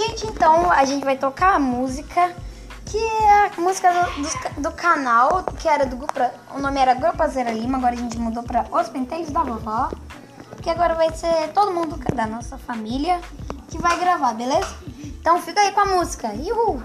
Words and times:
Gente, 0.00 0.26
então 0.28 0.72
a 0.72 0.82
gente 0.86 1.04
vai 1.04 1.14
tocar 1.14 1.56
a 1.56 1.58
música, 1.58 2.34
que 2.86 2.96
é 2.96 3.48
a 3.48 3.60
música 3.60 3.92
do, 3.92 4.22
do, 4.22 4.62
do 4.62 4.72
canal, 4.72 5.44
que 5.58 5.68
era 5.68 5.84
do 5.84 5.94
grupo. 5.94 6.18
O 6.54 6.58
nome 6.58 6.80
era 6.80 6.94
Grupo 6.94 7.22
Azera 7.22 7.50
Lima, 7.50 7.76
agora 7.76 7.94
a 7.94 7.98
gente 7.98 8.18
mudou 8.18 8.42
pra 8.42 8.64
Os 8.70 8.88
Penteios 8.88 9.28
da 9.28 9.42
Vovó. 9.42 9.90
Que 10.62 10.70
agora 10.70 10.94
vai 10.94 11.14
ser 11.14 11.52
todo 11.52 11.74
mundo 11.74 11.98
da 12.14 12.26
nossa 12.26 12.56
família 12.56 13.20
que 13.68 13.76
vai 13.76 14.00
gravar, 14.00 14.32
beleza? 14.32 14.74
Então 15.04 15.38
fica 15.42 15.60
aí 15.60 15.72
com 15.72 15.80
a 15.80 15.84
música. 15.84 16.28
Uhul! 16.28 16.82